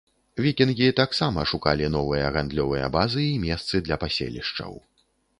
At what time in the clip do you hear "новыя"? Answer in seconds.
1.95-2.31